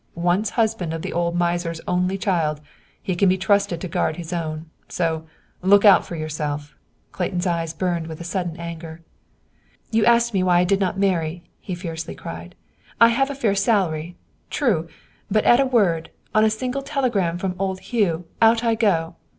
Once 0.15 0.49
husband 0.57 0.95
of 0.95 1.03
the 1.03 1.13
old 1.13 1.35
miser's 1.35 1.79
only 1.87 2.17
child, 2.17 2.59
he 3.03 3.13
can 3.15 3.29
be 3.29 3.37
trusted 3.37 3.79
to 3.79 3.87
guard 3.87 4.15
his 4.15 4.33
own. 4.33 4.65
So, 4.89 5.27
look 5.61 5.85
out 5.85 6.07
for 6.07 6.15
yourself!" 6.15 6.73
Clayton's 7.11 7.45
eyes 7.45 7.71
burned 7.71 8.07
with 8.07 8.19
a 8.19 8.23
sudden 8.23 8.57
anger. 8.57 9.01
"You 9.91 10.03
asked 10.05 10.33
me 10.33 10.41
why 10.41 10.57
I 10.57 10.63
did 10.63 10.79
not 10.79 10.97
marry," 10.97 11.43
he 11.59 11.75
fiercely 11.75 12.15
cried. 12.15 12.55
"I 12.99 13.09
have 13.09 13.29
a 13.29 13.35
fair 13.35 13.53
salary. 13.53 14.15
True; 14.49 14.87
but 15.29 15.43
at 15.45 15.59
a 15.59 15.67
word, 15.67 16.09
on 16.33 16.43
a 16.43 16.49
single 16.49 16.81
telegram 16.81 17.37
from 17.37 17.53
old 17.59 17.79
Hugh, 17.81 18.25
out 18.41 18.63
I 18.63 18.73
go. 18.73 19.17